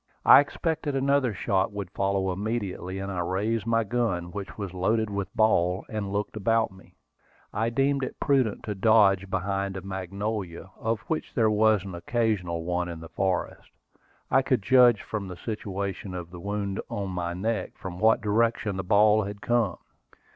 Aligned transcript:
I 0.25 0.39
expected 0.39 0.95
another 0.95 1.31
shot 1.31 1.71
would 1.71 1.91
follow 1.91 2.31
immediately, 2.33 2.97
and 2.97 3.11
I 3.11 3.19
raised 3.19 3.67
my 3.67 3.83
gun, 3.83 4.31
which 4.31 4.57
was 4.57 4.73
loaded 4.73 5.11
with 5.11 5.31
ball, 5.37 5.85
and 5.89 6.11
looked 6.11 6.35
about 6.35 6.71
me. 6.71 6.95
I 7.53 7.69
deemed 7.69 8.03
it 8.03 8.19
prudent 8.19 8.63
to 8.63 8.73
dodge 8.73 9.29
behind 9.29 9.77
a 9.77 9.81
magnolia, 9.81 10.71
of 10.79 11.01
which 11.01 11.35
there 11.35 11.51
was 11.51 11.83
an 11.85 11.93
occasional 11.93 12.63
one 12.63 12.89
in 12.89 12.99
the 12.99 13.09
forest. 13.09 13.69
I 14.31 14.41
could 14.41 14.63
judge 14.63 15.03
from 15.03 15.27
the 15.27 15.37
situation 15.37 16.15
of 16.15 16.31
the 16.31 16.39
wound 16.39 16.81
on 16.89 17.11
my 17.11 17.35
neck 17.35 17.73
from 17.77 17.99
what 17.99 18.21
direction 18.21 18.77
the 18.77 18.83
ball 18.83 19.21
had 19.25 19.39
come. 19.39 19.77